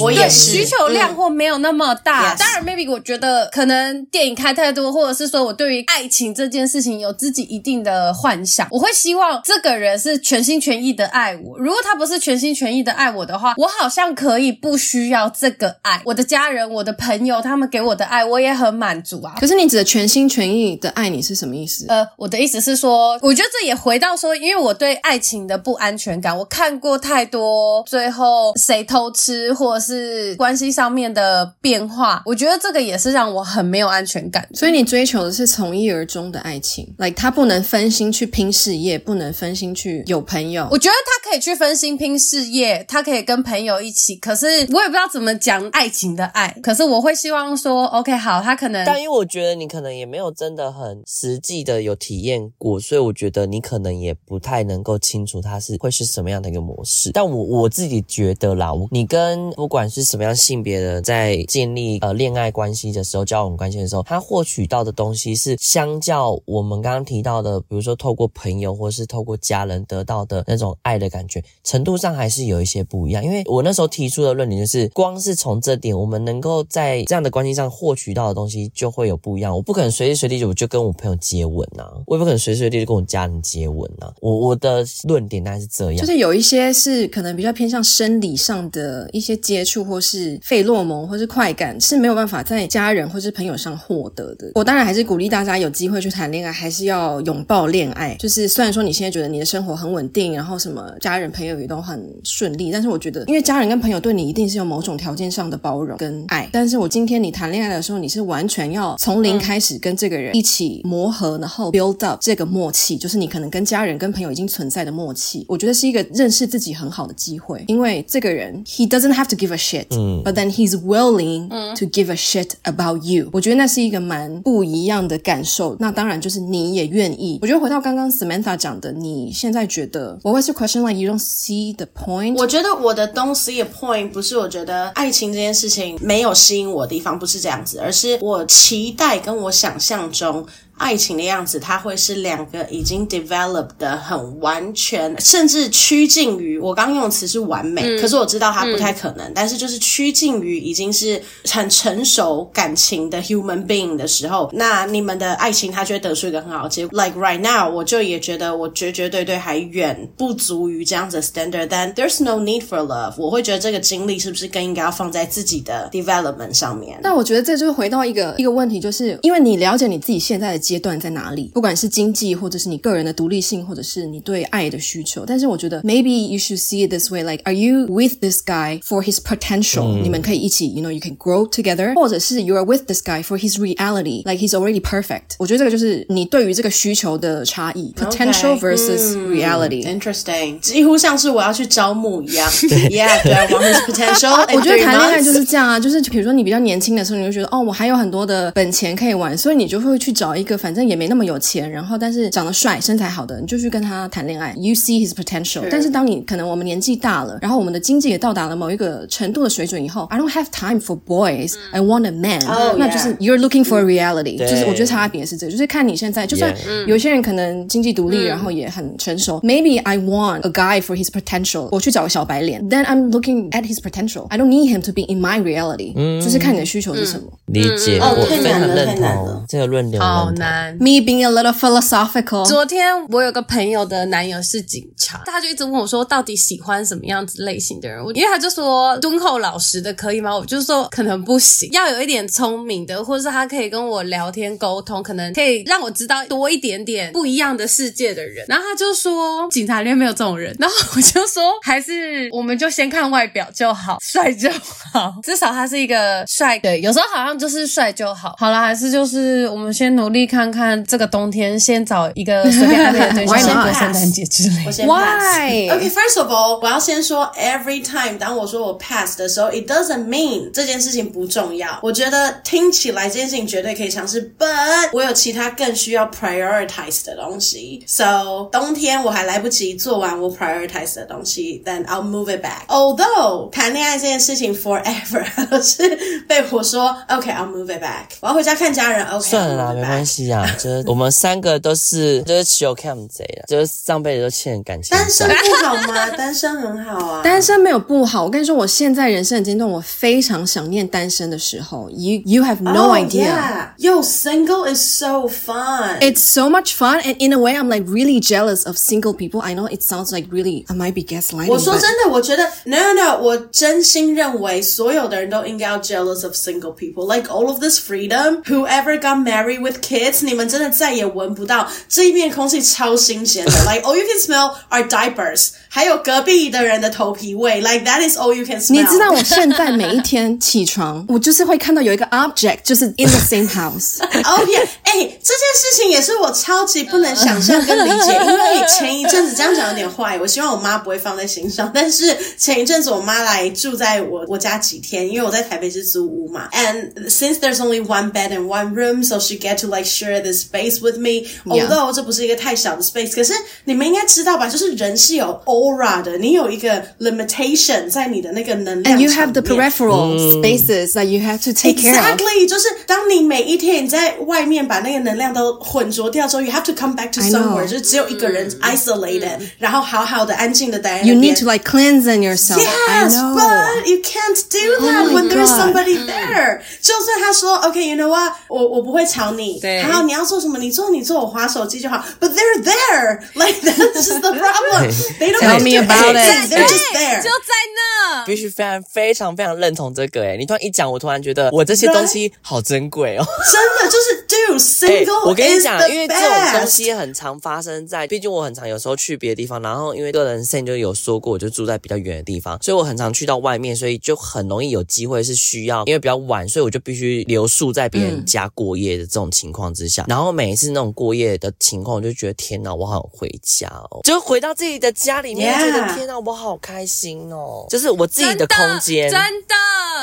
[0.00, 11.58] 我也是需求量或没有那么大，嗯、当然，maybe 我觉得可能电影看太多，或者是说我对于爱情这件事情有自己一定的幻想，我会希望这个人是全心全意的爱我。
[11.58, 16.00] 如果他不是全心全意的爱我的话，我好像可以不需要这个爱。
[16.04, 19.34] 我的家人、我的朋友，他们给我的爱，我也很满足啊。
[19.40, 21.86] 可是你指的全心全意的爱你是什么意思？
[21.88, 34.48] 呃，我的意思是说，我觉得这也回到说，因为我对爱情的不安全感，我看过太多最后谁偷吃或者是关系上面的变化，我觉得这个也是让我很没有安全感。
[34.54, 40.66] 所以你追求的是从一而终的爱情，like 他不能分心去拼事业，不能分心去有朋友。
[40.70, 44.16] 我觉得他可以去分心拼事业，他可以跟朋友一起。
[44.16, 46.56] 可是我也不知道怎么讲爱情的爱。
[46.62, 57.10] 可是我会希望说，OK，好，他可能，但因为我觉得你可能也没有真的很实际的有体验过，所以我觉得你可能也不太能够清楚他是会是什么样的一个模式。
[57.12, 60.04] 但我我自己觉得啦，你跟不不管是。
[60.04, 73.24] 什么样性别的在建立呃恋爱关系的时候，交往关系的时候，他获取到的东西是相较我们刚刚提到的，比如说透过朋友或是透过家人得到的那种爱的感觉，程度上还是有一些不一样。
[73.24, 79.56] 因为我那时候提出的论点就是，光是从这点，我们能够在这样的关系上获取到的东西就会有不一样。
[79.56, 89.53] 我不可能随时随地就我就跟我朋友接吻呐、我也不可能随时随地就跟我家人接吻呐、我我的论点大概是这样，就是有一些是可能比较偏向生理上的一些接。
[89.54, 94.50] 接触或是费洛蒙或是快感是没有办法在家人或是朋友上获得的。
[94.56, 98.16] 我当然还是鼓励大家有机会去谈恋爱，还是要拥抱恋爱。
[98.18, 106.48] 就是虽然说你现在觉得你的生活很稳定，然后什么家人朋友也都很顺利，但是我觉得，因为家人跟朋友对你一定是有某种条件上的包容跟爱。
[106.50, 115.46] 但是我今天你谈恋爱的时候，你是完全要从零开始跟这个人一起磨合，然后 build up 这个默契，就是你可能跟家人跟朋友已经存在的默契。
[115.48, 123.02] 我觉得是一个认识自己很好的机会，因为这个人 he doesn't have to give a shit，嗯，but then he's willing to give a shit about
[123.04, 123.28] you。
[123.32, 125.76] 我觉得那是一个蛮不一样的感受。
[125.78, 127.38] 那当然就是你也愿意。
[127.42, 132.36] 我觉得回到刚刚 Samantha 讲的，你现在觉得 What was your question like you don't see the point？
[132.38, 140.46] 我觉得我的 don't see a point 不是我觉得爱情这件事情没有吸引我的地方，不是这样子，而是我期待跟我想象中。
[140.76, 149.24] 爱情的样子，它会是两个已经 developed 的很完全，甚至趋近于我刚用的词是完美，嗯、可是我知道它不太可能。
[149.28, 157.00] 嗯、但是就是趋近于已经是很成熟感情的 human being 的时候，那你们的爱情它就会得出一个很好的结果。
[157.00, 161.68] Like right now，我就也觉得我绝绝对对还远不足于这样子 standard。
[161.70, 166.98] 但 there's no need for love，我会觉得这个精力是不是更应该要放在自己的 development 上面？
[167.00, 170.63] 那我觉得这就是回到一个一个问题，就是因为你了解你自己现在的。
[170.63, 171.51] 阶段在哪里？
[171.53, 175.25] 不管是经济，或者是你个人的独立性，或者是你对爱的需求。
[175.25, 180.83] 但是我觉得，maybe you should see it this way: like, are you with this guy for his potential？、嗯、你们可以一起，you
[180.83, 181.93] know, you can grow together。
[181.95, 185.35] 或者是 you are with this guy for his reality, like he's already perfect。
[185.39, 192.47] 我觉得这个就是你对于这个需求的差异，potential versus reality。Okay, Interesting，几乎像是我要去招募一样。
[192.51, 194.55] Yeah, do I want his potential？
[194.55, 200.52] 我觉得谈恋爱就是这样啊，就是比如说你比较年轻的时候，你就觉得哦，我还有很多的本钱可以玩，所以你就会去找一个。
[200.56, 204.54] 反正也没那么有钱，然后但是长得帅、身材好的，你就去跟他谈恋爱。
[204.56, 205.66] You see his potential。
[205.70, 211.54] 但是当你可能我们年纪大了，然后我们的经济也到达了某一个程度的水准以后，I don't have time for boys.
[211.72, 212.44] I want a man。
[212.78, 214.38] 那就是 you're looking for a reality。
[214.38, 216.54] 就是我觉得差别是这个，就是看你现在，就算
[216.86, 219.40] 有些人可能经济独立，然后也很成熟。
[219.40, 221.68] Maybe I want a guy for his potential。
[221.72, 224.26] 我去找个小白脸，then I'm looking at his potential.
[224.28, 225.94] I don't need him to be in my reality。
[226.22, 227.24] 就是看你的需求是什么。
[227.46, 230.02] 理解，我非常认同这个论点。
[230.02, 230.76] 好难。
[230.78, 232.44] Me being a little philosophical。
[232.44, 238.02] 昨天我有个朋友的男友是警察，他就一直问我说，到底喜欢什么样子类型的人？
[238.04, 240.36] 我因为他就说敦厚老实的可以吗？
[240.36, 248.44] 我就说可能不行，要有一点聪明的，或者是他可以跟我聊天沟通，可能可以让我知道多一点点不一样的世界的人。
[248.48, 250.54] 然后他就说警察里面没有这种人。
[250.58, 254.50] 然后我就说还是我们就先看外表就好，帅就
[254.92, 256.58] 好， 至少他是一个帅。
[256.58, 258.34] 对，有时候好像就是帅就好。
[258.38, 260.44] 好了，还是就是我们先努力看。
[260.44, 264.64] 看看这个冬天，先找一个随便暧昧的对象，先过圣诞节之类。
[264.66, 265.70] 我先 Why?
[265.70, 271.78] OK, first of all，我要先说，every time 当我说我 pass 的时候，it doesn't mean 这件事情不重要。
[271.82, 277.82] 我觉得听起来这件事情绝对可以尝试，but 我有其他更需要 prioritize 的东西。
[277.86, 282.66] So 冬天我还来不及做完我 prioritize 的东西，then I'll move it back.
[282.68, 288.16] Although 谈恋爱这件事情 forever 都是被我说，OK，I'll move it back。
[288.20, 290.23] 我要回家看家人，OK，算了啦，没关系。
[290.23, 294.97] 就是我们三个都是就是求 cam 贼了，就是上辈子都欠感情。
[294.97, 296.09] 单身不好吗？
[296.11, 297.21] 单身很好啊。
[297.23, 298.23] 单身没有不好。
[298.23, 301.89] 我跟你说，我现在人生的阶段，我非常想念单身的时候。
[301.91, 303.25] You you have no oh, idea.
[303.25, 303.69] Yeah.
[303.77, 305.99] Yo, single is so fun.
[306.01, 309.41] It's so much fun, and in a way, I'm like really jealous of single people.
[309.41, 311.49] I know it sounds like really I might be gaslighting.
[311.49, 317.05] 我说真的，我觉得 no no no，我真心认为所有的人都应该要 jealous of single people.
[317.05, 318.43] Like all of this freedom.
[318.43, 320.12] Whoever got married with kids.
[320.21, 328.73] 你们真的再也闻不到这一片空气超新鲜的，like all you can smell are diapers，还有隔壁的人的头皮味，like that is all you can smell。
[328.73, 334.01] 你知道我现在每一天起床，我就是会看到有一个 object， 就是 in the same house。
[334.01, 341.71] 哦 耶，哎，这件事情也是我超级不能想象跟理解，因为前一阵子这样讲有点坏，我希望我妈不会放在心上。
[341.73, 350.79] 但是前一阵子我妈来住在我我家几天，因为我在台北是租屋嘛，and since there's only one bed and one room，so she get to like share this space
[350.81, 351.25] with me.
[351.45, 353.33] Although 这不是一个太小的 space，可是
[353.65, 354.47] 你们应该知道吧？
[354.49, 358.97] 就是人是有 aura 的，你有一个 limitation 在你的那个能量。
[358.97, 362.05] And you have the peripheral spaces that you have to take care of.
[362.05, 371.15] Exactly，就是当你每一天你在外面把那个能量都混浊掉之后，you have to come back to somewhere，就是只有一个人 isolated，然后好好的安静的待在那边。
[371.15, 372.59] You need to like cleanse yourself.
[372.59, 376.61] Yes, but you can't do that when there's somebody there.
[376.81, 379.59] 就算他说 OK，you know what，我我不会吵你，
[379.94, 380.58] 好，你要做什么？
[380.58, 382.04] 你做你做，我划手机就好。
[382.20, 384.92] But they're there, like that's the problem.
[385.18, 386.50] They don't tell me about it.
[386.50, 387.22] They're just there.
[387.22, 388.24] 就在那。
[388.26, 393.24] 必须非常非常非常认同这个哎，你突然一讲，我突然觉得我这些东西好珍贵哦。
[393.52, 419.54] 真的就是，dude, single 我跟你讲，因为这种东西西很常发生在，毕竟我很常有时候去别的地方，然后因为个人 Sam 就有说过，我就住在比较远的地方，所以我很常去到外面，所以就很容易有机会是需要，因为比较晚，所以我就必须留宿在别人家过夜的这种情况之下，嗯、然后每一次那种过夜的情况，我就觉得天哪，我好想回家哦，就回到自己的家里面，觉得天哪，我好开心哦，就是我自己的空间，真的，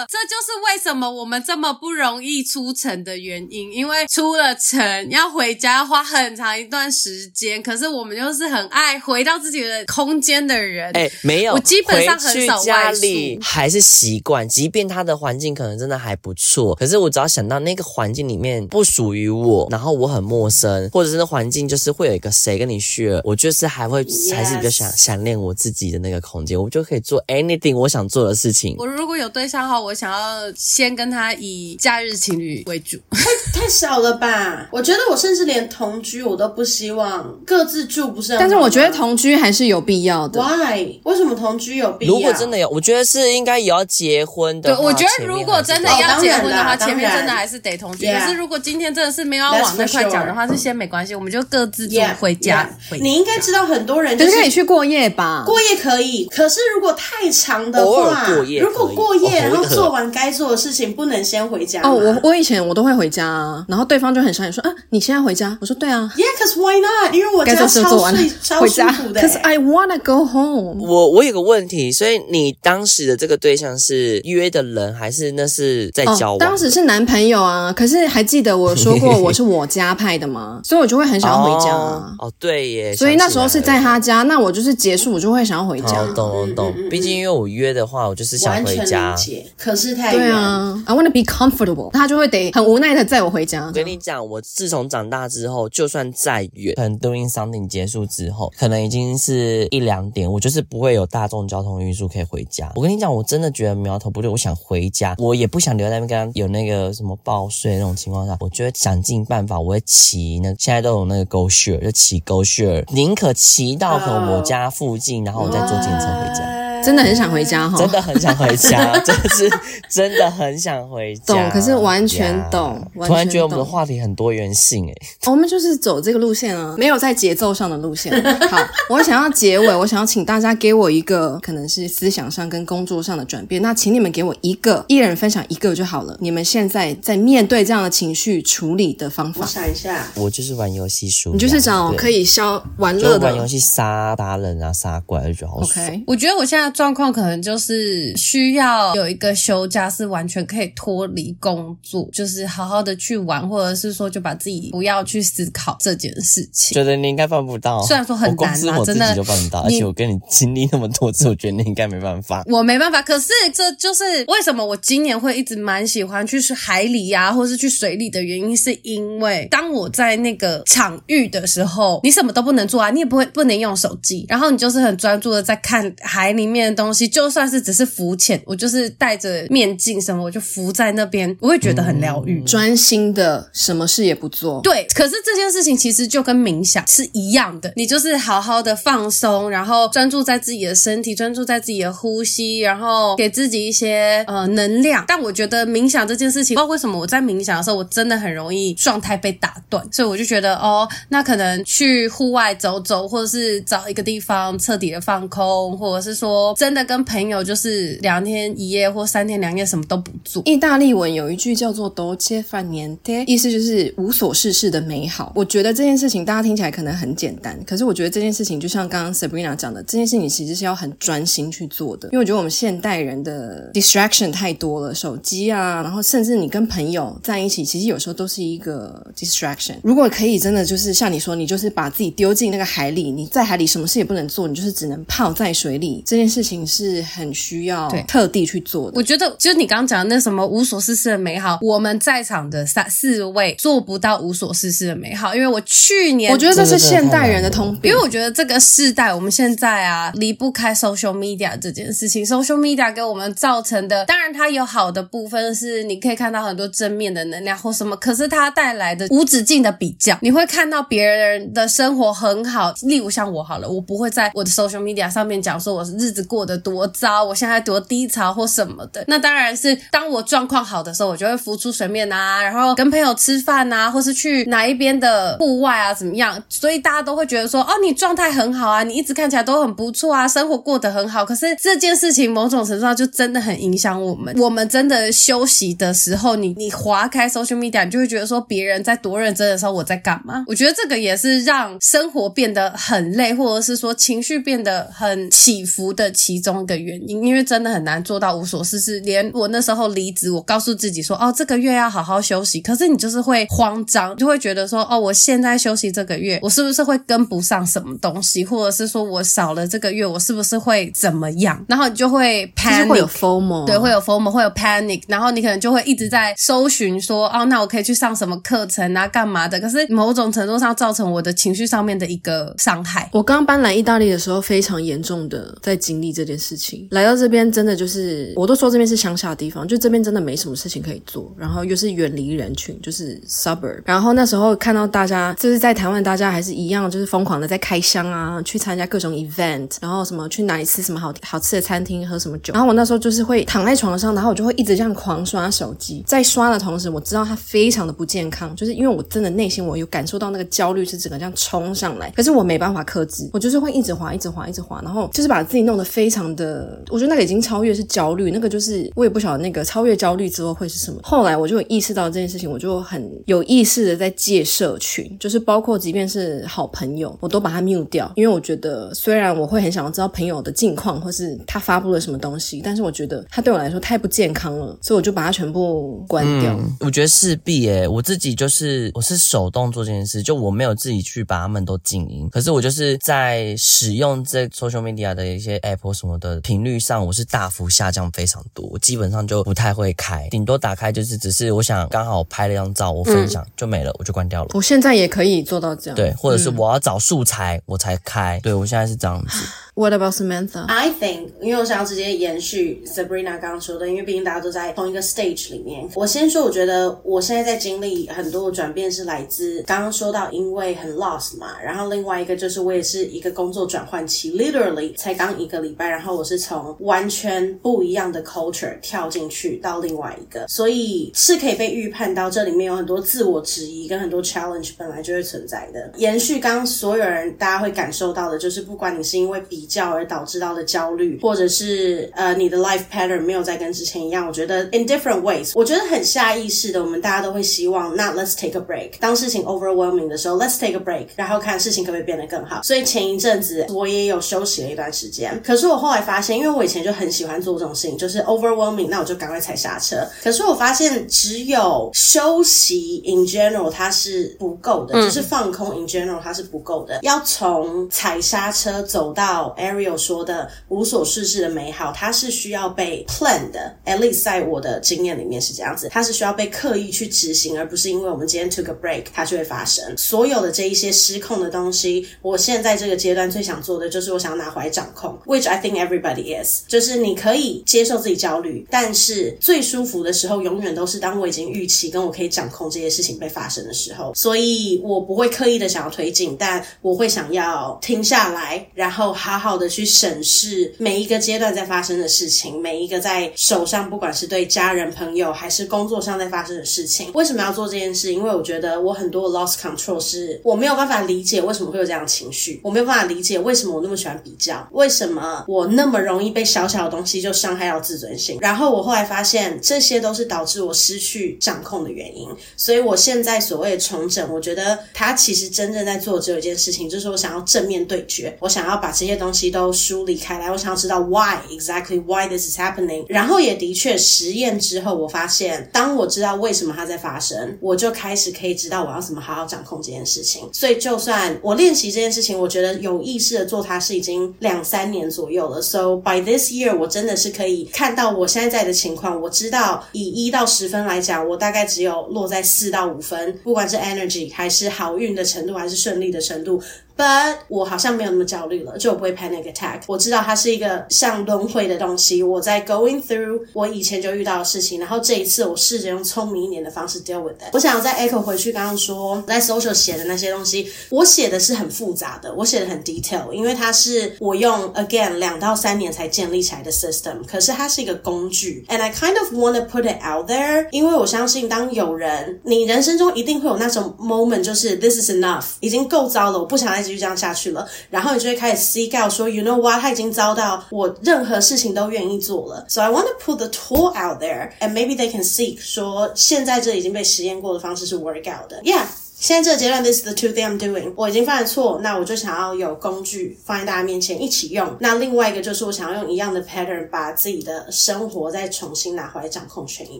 [0.09, 10.91] 这就是为什么我们这么不容易出城的原因，因为出了城要回家要花很长一段时间，可是我们就是很爱回到自己的空间的人。
[10.91, 13.01] 哎，没有，我基本上很少外出，
[13.41, 28.75] 还是习惯，即便他的环境可能真的还不错，可是我只要想到那个环境里面不属于我，然后我很陌生，或者是那环境就是会有一个谁跟你 share，我就是还会.还是比较想想念我自己的那个空间，我就可以做 anything 我想做的事情。
[28.79, 32.99] 我如果有对象的话，我想要先跟他以假日情侣为主。
[33.11, 34.67] 太太少了吧？
[34.71, 38.37] 我觉得我甚至连同居我都不希望，各自住不是？
[38.37, 40.41] 但是我觉得同居还是有必要的。
[40.41, 40.99] Why？
[41.03, 42.13] 为什么同居有必要？
[42.13, 44.75] 如果真的有，我觉得是应该也要结婚的。
[44.75, 48.05] 对，我觉得如果真的要结婚的话，哦、前面真的还是得同居。
[48.11, 52.69] 可是如果今天真的是没有要往那块讲的话，是先没关系，我们就各自住回家。
[52.89, 53.01] Yeah, yeah.
[53.01, 55.43] 你应该知道很多人就是可以去过夜吧？
[55.45, 58.27] 过夜可以，可是如果太长的话，
[58.59, 61.81] 如果过夜然后做完该做的事情，不能先回家。
[61.83, 65.57] 哦，我我以前我都会回家啊，然后对方就很伤心说啊，你现在回家？
[65.59, 67.13] 我说对啊，Yeah，cause why not？
[67.13, 67.99] 因为我家超舒服
[68.41, 69.19] 超舒服的。
[69.19, 70.77] Cause I wanna go home。
[70.79, 76.37] 我我有个问题，所以你当时的这个对象是约的人，还是那是在交往？
[76.37, 80.61] 当时是男朋友啊，可是还记得我说过我是我家派的吗？
[80.63, 81.75] 所以我就会很想要回家。
[81.75, 82.95] 哦，对耶。
[82.95, 86.01] 所以那时候是在他家，那我就是结束，我就会想要回家。
[86.15, 86.73] 懂懂懂。
[86.89, 89.13] 毕竟因为我约的话，我就是想回家。
[89.57, 90.21] 可是太远。
[90.21, 91.91] 对啊，I wanna be comfortable。
[91.91, 93.69] 他就会得很无奈的载我回家。
[93.81, 102.71] 我跟你讲，我自从长大之后，就算再远，可能 doing something 结束之后，可能已经是一两点，我就是不会有大众交通运输可以回家。
[102.75, 116.60] 我跟你讲，我真的觉得苗头不对，我想回家，我也不想留在那边跟他有那个什么报税那种情况下，我就会想尽办法，我会骑那现在都有那个 GoShare，就骑 GoShare，宁可骑到可能我家附近，然后我再坐计程车回家。
[116.83, 119.49] 真的很想回家哈，真的很想回家， 真的是
[119.89, 121.33] 真的很想回家。
[121.33, 122.81] 懂，可是完全懂。
[123.05, 124.93] 突然觉得我们的话题很多元性哎。
[125.31, 128.11] 我们就是走这个路线啊，没有在节奏上的路线。
[128.49, 128.57] 好，
[128.89, 133.61] 我想要结尾，我想要请大家给我一个可能是思想上跟工作上的转变。
[133.61, 136.17] 那请你们给我一个，一人分享一个就好了。
[136.19, 139.41] 你们现在在面对这样的情绪处理的方法？
[139.41, 145.85] 我想一下，我就是玩游戏输，你就是找可以消玩乐的玩游戏杀杀人啊，杀怪就觉得好爽。
[145.85, 146.70] OK，我觉得我现在。
[146.71, 156.73] 状况可能就是需要有一个休假，是完全可以脱离工作，就是好好的去玩，或者是说就把自己不要去思考这件事情。
[156.73, 159.59] 觉得你应该办不到，虽然说很难啊，真的就办不到。
[159.61, 162.43] 而且我跟你经历那么多次，我觉得你应该没办法。
[162.47, 176.60] 我没办法，可是这就是为什么我今年会一直蛮喜欢去海里呀，或是去水里的原因，是因为当我在那个场域的时候，你什么都不能做啊，你也不会不能用手机，然后你就是很专注的在看海里面。
[176.69, 184.59] 东西就算是只是浮潜，我就是戴着面镜什么，我就浮在那边，我会觉得很疗愈，专心的什么事也不做。
[184.61, 195.05] 对，可是这件事情其实就跟冥想是一样的，你就是好好的放松，然后专注在自己的身体，专注在自己的呼吸，然后给自己一些呃能量。
[195.07, 206.50] 但我觉得冥想这件事情，不知道为什么我在冥想的时候，我真的很容易状态被打断，所以我就觉得哦，那可能去户外走走，或者是找一个地方彻底的放空，或者是说。
[206.55, 210.41] 真的跟朋友就是两天一夜或三天两夜什么都不做。
[210.45, 215.31] 意大利文有一句叫做 “doce far niente”，意思就是无所事事的美好。
[215.35, 222.09] 我觉得这件事情大家听起来可能很简单，可是我觉得这件事情就像刚刚 Sabrina 讲的，这件事情其实是要很专心去做的。
[222.11, 229.75] 因为我觉得我们现代人的 distraction 太多了，手机啊，然后甚至你跟朋友在一起，其实有时候都是一个 distraction。
[229.83, 236.40] 如果可以真的就是像你说，你就是把自己丢进那个海里，你在海里什么事也不能做，你就是只能泡在水里，这件事。
[236.41, 238.97] 事情是很需要特地去做的。
[238.97, 252.25] 我觉得，就是你刚刚讲的那什么无所事事的美好，我们在场的三四位做不到无所事事的美好，因为我去年我觉得这是现代人的通病，因为我觉得这个世代我们现在啊离不开 social media 这件事情。
[252.25, 269.03] social media 给我们造成的，当然它有好的部分，是你可以看到很多正面的能量或什么，可是它带来的无止境的比较，你会看到别人的生活很好，例如像我好了，我不会在我的 social media 上面讲说我日子过得多糟，我现在多低潮或什么的。
[269.07, 276.41] 那当然是当我状况好的时候，我就会浮出水面啊，然后跟朋友吃饭啊，或是去哪一边的户外啊，怎么样？
[276.47, 281.25] 所以大家都会觉得说，哦，你状态很好啊，你一直看起来都很不错啊，生活过得很好。
[281.25, 284.33] 可是这件事情某种程度上就真的很影响我们。
[284.37, 290.45] 我们真的休息的时候，你你划开 social media，你就会觉得说别人在多认真的时候，我在干嘛？
[290.47, 297.23] 我觉得这个也是让生活变得很累，或者是说情绪变得很起伏的其中一个原因。
[297.23, 298.99] 因为真的很难做到无所事事。
[299.01, 302.59] 连我那时候离职，我告诉自己说，哦，这个月要好好休息。
[302.61, 308.43] 可是你就是会慌张，就会觉得说，哦，我现在休息这个月，我是不是会跟不上什么东西？
[308.45, 311.63] 或者是说我少了这个月，我是不是会怎么样？
[311.67, 315.03] 然后你就会 panic，会有 FOMO，对，会有 FOMO，会有 panic。
[315.07, 319.59] 然后你可能就会一直在搜寻说，哦，那我可以去上什么课程啊，干嘛的？
[319.59, 323.09] 可是某种程度上造成我的情绪上面的一个伤害。
[323.13, 326.87] 我刚搬来意大利的时候，非常严重的在经历这件事情。
[326.91, 333.81] 来到这边，真的就是，我都说这边是乡下的地方，就这边真的没什么事情可以做，然后又是远离人群，就是 suburb。
[333.85, 342.53] 然后那时候看到大家，就是在台湾，大家还是一样，就是疯狂的在开箱啊，去参加各种 event，然后什么去哪里吃什么好好吃的餐厅，喝什么酒。
[342.53, 360.97] 然后我那时候就是会躺在床上，然后我就会一直这样狂刷手机，在刷的同时，我知道它非常的不健康，就是因为我真的内心我有感受到那个焦虑是整个这样冲上来，可是我没办法克制，我就是会一直滑，一直滑，一直滑，然后就是把自己弄得非常的，我觉得那个已经超越是焦虑，那个就是我也不晓得那个超越焦虑之后会是什么。
[361.03, 376.57] 后来我就有意识到这件事情，我就很有意识的在戒社群，就是包括即便是好朋友，我都把它 mute 掉，因为我觉得虽然我会很想要知道朋友的近况或是他发布了什么东西，但是我觉得他对我来说太不健康了，所以我就把它全部关掉。
[376.79, 394.51] 我觉得势必诶，我自己就是我是手动做这件事，就我没有自己去把他们都静音，可是我就是在使用这 social media 的一些 app 或什么的频率上，我是大幅下降非常多，我基本上就不太会开，顶多打开就是只是我想刚好拍了一张照，我分享就没了，我就关掉了。
[394.53, 399.43] 我现在也可以做到这样，对，或者是我要找素材我才开，对，我现在是这样子。
[399.73, 400.65] What about Samantha?
[400.67, 405.89] I think，因为我想要直接延续 Sabrina 刚刚说的，因为毕竟大家都在同一个 stage 里面。
[405.95, 411.57] 我先说，我觉得我现在在经历很多的转变，是来自刚刚说到，因为很 lost 嘛。
[411.63, 425.89] 然后另外一个就是我也是一个工作转换期，literally 才刚一个礼拜，然后我是从完全不一样的 culture 跳进去到另外一个，所以是可以被预判到这里面有很多自我质疑跟很多 challenge 本来就会存在的。
[425.95, 429.60] 延续刚刚所有人大家会感受到的，就是不管你是因为比。
[429.61, 438.93] 比较而导致到的焦虑，或者是呃你的 life pattern 没有再跟之前一样，我觉得 in different ways，我觉得很下意识的，我们大家都会希望，那 let's take a break。
[438.99, 442.63] 当事情 overwhelming 的时候，let's take a break，然后看事情可不可以变得更好。
[442.63, 449.97] 所以前一阵子我也有休息了一段时间，可是我后来发现，因为我以前就很喜欢做这种事情，就是 overwhelming，那我就赶快踩刹车。
[450.23, 459.50] 可是我发现只有休息 in general 它是不够的，就是放空 in general 它是不够的，要从踩刹车走到。
[459.57, 469.97] Ariel 说的无所事事的美好，它是需要被 plan 的，at least 在我的经验里面是这样子，它是需要被刻意去执行，而不是因为我们今天 took a break 它就会发生。
[469.97, 489.40] 所有的这一些失控的东西，我现在这个阶段最想做的就是我想要拿回来掌控，which I think everybody is，就是你可以接受自己焦虑，但是最舒服的时候永远都是当我已经预期跟我可以掌控这些事情被发生的时候，所以我不会刻意的想要推进，但我会想要停下来，然后好。
[489.41, 497.11] 好的去审视每一个阶段在发生的事情，每一个在手上，不管是对家人、朋友，还是工作上在发生的事情。
[497.13, 498.13] 为什么要做这件事？
[498.13, 508.37] 因为我觉得我很多 lost control，是我没有办法理解为什么会有这样的情绪，我没有办法理解为什么我那么喜欢比较，为什么我那么容易被小小的东西就伤害到自尊心。
[508.39, 512.29] 然后我后来发现，这些都是导致我失去掌控的原因。
[512.55, 523.05] 所以我现在所谓的重整，我觉得他其实真正在做只有一件事情，就是我想要正面对决，我想要把这些东东西都梳理开来，我想要知道 why exactly why this is happening。
[523.07, 530.49] 然后也的确实验之后，我发现当我知道为什么它在发生，我就开始可以知道我要怎么好好掌控这件事情。
[530.51, 535.61] 所以就算我练习这件事情，我觉得有意识的做它是已经两三年左右了。
[535.61, 539.21] So by this year，我真的是可以看到我现在在的情况。
[539.21, 546.61] 我知道以一到十分来讲，我大概只有落在四到五分，不管是 energy 还是好运的程度，还是顺利的程度。
[546.97, 549.81] But 我好像没有那么焦虑了，就我不会 panic attack。
[549.87, 557.53] 我知道它是一个像轮回的东西，我在 going through 我以前就遇到的事情，然后这一次我试着用聪明一点的方式 deal with it。
[557.53, 569.97] 我想要再 echo 回去刚刚说在 social 写的那些东西，我写的是很复杂的，我写的很 detail，因为它是我用 again 两到三年才建立起来的 system，可是它是一个工具，and I kind of want to put it
[570.05, 576.80] out there，因为我相信当有人，你人生中一定会有那种 moment，就是 this is enough，已经够糟了，我不想再。
[576.81, 584.95] 继续这样下去了，然后你就会开始 seek out 说，you know what，他已经遭到我任何事情都愿意做了，so I want to put the tool out there and maybe
[584.95, 588.83] they can seek 说现在这已经被实验过的方式是 work out 的，yeah。
[589.21, 590.91] 现在这个阶段，this is the two thing I'm doing。
[590.95, 594.67] 我已经犯了错，那我就想要有工具放在大家面前一起用。
[594.79, 599.99] 那另外一个就是我想要用一样的 pattern，把自己的生活再重新拿回来掌控权一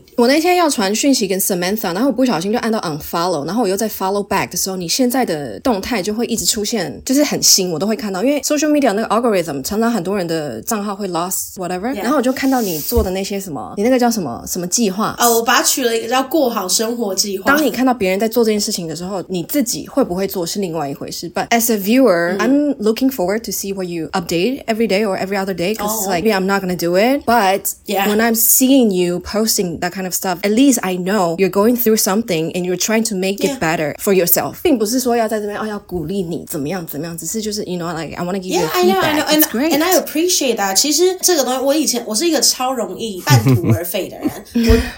[0.00, 0.14] 点。
[0.16, 8.24] 我那天要传讯息跟 Samantha，然后我不小心就按到 unfollow，然后我又在 follow back 的时候，你现在的动态就会一直出现，就是很新，我都会看到。
[8.24, 11.94] 因为 social media 那个 algorithm 常常很多人的账号会 lost whatever.
[11.94, 15.14] 然后我就看到你做的那些什么，你那个叫什么什么计划？
[15.20, 17.44] 哦，我把它取了一个叫过好生活计划。
[17.44, 25.53] 当你看到别人在做这件事情的时候，你自己会不会做是另外一回事，but as a viewer,、嗯、I'm looking forward to see what you update every day or every other
[25.53, 25.73] day.
[25.73, 26.09] Because、oh.
[26.09, 28.07] like maybe I'm not gonna do it, but yeah.
[28.07, 31.75] when I'm seeing you posting that kind of stuff, at least I know you're going
[31.75, 34.61] through something and you're trying to make it better for yourself.
[34.63, 38.85] 并不是说要在这边哦要鼓励你怎么样怎么样，只是就是 you know like I want to give you feedback.
[38.85, 39.73] Yeah, I know, I know, and, It's great.
[39.73, 40.75] and I appreciate that.
[40.75, 44.29] 其实这个东西，我以前我是一个超容易半途而废的人。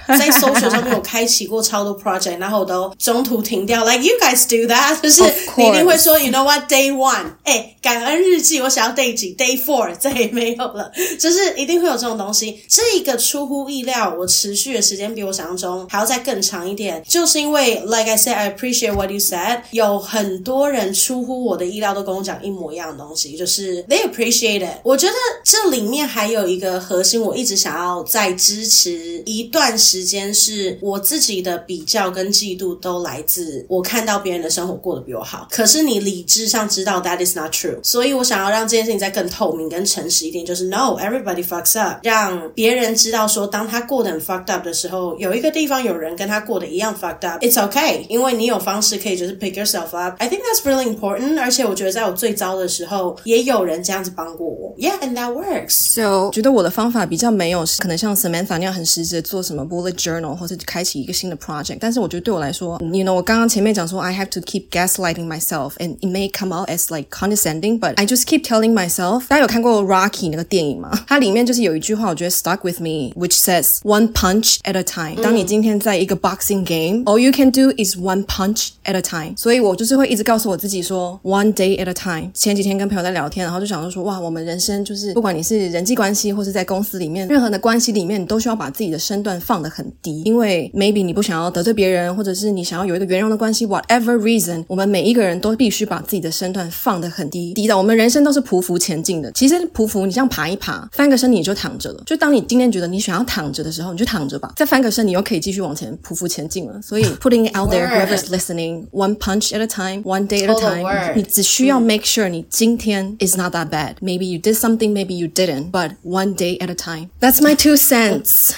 [0.07, 3.83] 我在 social 上面有开启过超多 project，然后我都中途停掉。
[3.85, 5.00] Like you guys do that.
[5.02, 5.22] 就是
[5.56, 10.90] 你一定会说，you know what, day one，哎，感恩日记，我想要 day 几，day four， 再也没有了。
[11.18, 12.60] 就是一定会有这种东西。
[12.68, 19.60] 这个出乎意料，我持续的时间比我想象中还要再更长一点，就是因为，like I said, I appreciate what you said。
[19.70, 24.78] 有很多人出乎我的意料，都跟我讲一模一样的东西，就是 they appreciate it。
[24.82, 34.79] 我觉得这里面还有一个核心，我一直想要再支持一段时间，是我自己的比较跟嫉妒都来自我看到别人的生活。
[34.79, 49.53] 过得比我好，可是你理智上知道 that is not true，所以我想要让这件事情再更透明、更诚实一点，就是 no everybody fucks up，让别人知道说，当他过得很 fucked up 的时候，有一个地方有人跟他过得一样 fucked up，it's okay，因为你有方式可以就是 pick
[49.53, 63.03] yourself up。I think that's really important，而且我觉得在我最糟的时候，也有人这样子帮过我，yeah，and that works。So 觉得我的方法比较没有可能像 Samantha 那样很实质做什么 bullet journal 或者开启一个新的 project，但是我觉得对我来说，you
[63.03, 67.09] know，我刚刚前面 讲说 I have to keep gaslighting myself, and it may come out as like
[67.09, 69.27] condescending, but I just keep telling myself.
[69.27, 70.91] 大家有看过 Rocky 那个电影吗？
[71.07, 77.31] 它里面就是有一句话，我觉得 stuck with me, which says "One punch at a time." 当你今天在一个 boxing game, all you
[77.31, 79.35] can do is one punch at a time.
[79.35, 95.39] 所以我就是会一直告诉我自己说 "One day at a time." 前几天跟朋友在聊天，然后就想说说哇，我们人生就是不管你是人际关系，或是在公司里面任何的关系里面，你都需要把自己的身段放得很低，因为 maybe 你不想要得罪别人，或者是你想要有一个圆融的关系 ，whatever reason，我们每一个人。
[95.39, 99.31] 都必须把自己的身段放得很低，低到我们人生都是匍匐前进的。
[99.31, 102.03] 其实匍匐，你这样爬一爬，翻个身你就躺着了。
[102.05, 104.51] 就当你今天觉得你想要躺着的时候，你就躺着吧。
[104.57, 106.81] 再翻个身，你又可以继续往前匍匐前进了。
[106.81, 110.59] 所以 putting it out there, whoever's listening, one punch at a time, one day at a
[110.59, 111.13] time。
[111.15, 113.95] 你只需要 make sure 你今天 is not that bad.
[114.01, 117.09] Maybe you did something, maybe you didn't, but one day at a time.
[117.19, 118.51] That's my two cents.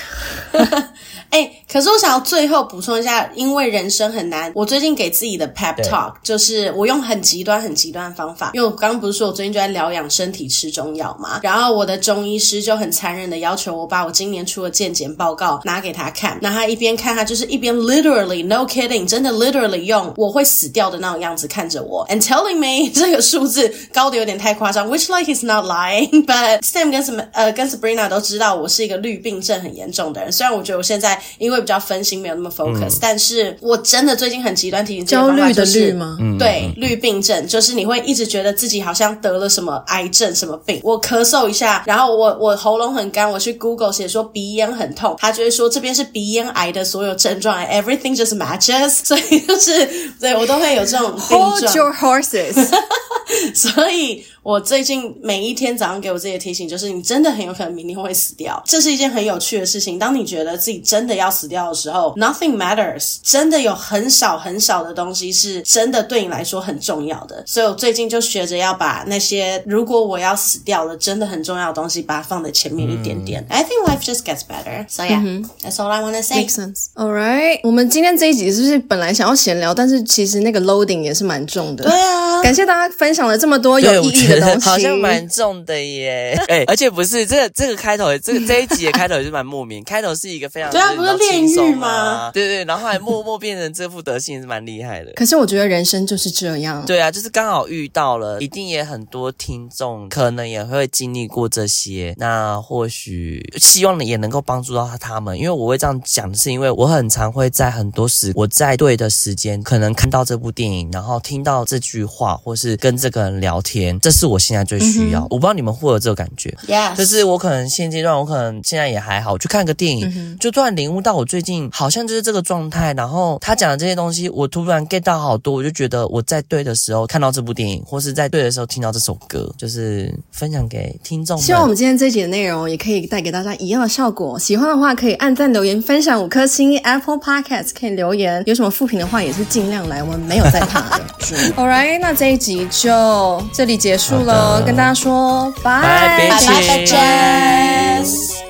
[1.32, 4.53] 哎、欸， 可是我想要最后补充一下，因为人生很难。
[4.55, 8.51] 我最近给自己的 pep talk 就是我用很极端、很极端的方法。
[8.55, 16.39] 因为我刚刚不是说我最近就在疗养身体、吃中药嘛，然后我的中医师就很残忍的要求我把我今年出的健检报告拿给他看。
[16.41, 28.09] 那他一边看，他就是一边 literally no kidding，真的 literally 用我会死掉的那种样子看着我，and telling me 这个数字高的有点太夸张，which like is not lying，but Sam 跟什么呃跟 Sabrina
[28.09, 30.31] 都知道我是一个绿病症很严重的人。
[30.31, 32.97] 虽然我觉得我现在因为会比较分心，没有那么 focus。
[32.97, 36.17] 嗯、但是我真的最近很极端提醒焦虑的虑吗？
[36.39, 40.81] 对，绿病症就是你会一直觉得自己好像得了什么癌症、什么病。
[40.85, 48.91] 我咳嗽一下，然后我我喉咙很干，我去 Google 写说鼻炎很痛，他就会说这边是鼻咽癌的所有症状，everything just matches。
[49.05, 51.51] 所以就是对我都会有这种病状。
[51.53, 52.69] Hold your horses。
[53.55, 54.25] 所以。
[54.47, 58.62] 我最近每一天早上给我自己的提醒就是，你真的很有可能明天会死掉。
[58.64, 59.99] 这是一件很有趣的事情。
[59.99, 63.16] 当你觉得自己真的要死掉的时候，nothing matters。
[63.24, 67.42] 真的有很少很少的东西是真的对你来说很重要的。
[67.44, 73.44] 所以我最近就学着要把那些如果我要死掉了真的很重要的东西，把它放在前面一点点。
[73.49, 73.53] Mm.
[73.53, 74.86] I think life just gets better.
[74.88, 75.51] So yeah,、mm hmm.
[75.61, 76.36] that's all I want to say.
[76.36, 76.86] Makes sense.
[76.94, 77.59] All right.
[77.64, 81.82] 我们今天这一集是不是本来想要闲聊，但是其实那个 loading 也是蛮重的。
[81.82, 82.40] 对啊。
[82.42, 84.68] 感谢大家分享了这么多有意义的东西。
[84.68, 85.16] 好像蛮。
[85.16, 89.82] 蛮重的耶， 哎、欸，而且不是这个这个开头，这个 这一集的开头也是蛮莫名。
[89.82, 92.30] 开头是一个非常对啊，不是炼狱吗？
[92.34, 95.12] 对对，然后后来默默变成这副德性，是蛮厉害的。
[95.12, 102.14] 可是我觉得人生就是这样，对啊，就是刚好遇到了，一定也很多听众可能也会经历过这些。
[102.18, 115.20] 那或许希望也能够帮助到他们，因为我会这样讲，是因为我很常会在很多时我在对的时间，可能看到这部电影，然后听到这句话，或是跟这个人聊天，这是我现在最需要。
[115.20, 116.55] 嗯我不知道你们会有这个感觉.
[116.97, 122.95] 就是我可能现阶段，我可能现在也还好，去看个电影，嗯、就突然领悟到我最近好像就是这个状态。
[122.95, 131.37] 然后他讲的这些东西，我突然 get 到好多，我就觉得我在对的时候看到这部电影，或是在对的时候听到这首歌，就是分享给听众。
[131.39, 134.39] 希望我们今天这一集的内容也可以带给大家一样的效果。
[134.39, 141.05] 喜欢的话可以按赞留言分享五颗星，Apple Podcast 可以留言，有什么负评的话也是尽量来，我们没有在怕的。
[141.57, 148.45] All right，那这一集就这里结束束了，跟大家说拜拜拜拜。